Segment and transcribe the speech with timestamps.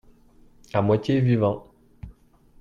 [0.73, 1.67] à moitié vivant.